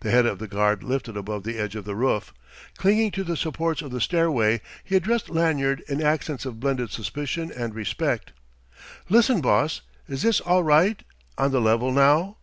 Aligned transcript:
The 0.00 0.10
head 0.10 0.26
of 0.26 0.40
the 0.40 0.48
guard 0.48 0.82
lifted 0.82 1.16
above 1.16 1.44
the 1.44 1.56
edge 1.56 1.76
of 1.76 1.84
the 1.84 1.94
roof. 1.94 2.34
Clinging 2.78 3.12
to 3.12 3.22
the 3.22 3.36
supports 3.36 3.80
of 3.80 3.92
the 3.92 4.00
stairway, 4.00 4.60
he 4.82 4.96
addressed 4.96 5.30
Lanyard 5.30 5.84
in 5.88 6.02
accents 6.02 6.44
of 6.44 6.58
blended 6.58 6.90
suspicion 6.90 7.52
and 7.52 7.72
respect. 7.72 8.32
"Lis'n, 9.08 9.40
boss: 9.40 9.82
is 10.08 10.22
this 10.22 10.40
all 10.40 10.64
right, 10.64 11.04
on 11.38 11.52
the 11.52 11.60
level, 11.60 11.92
now?" 11.92 12.38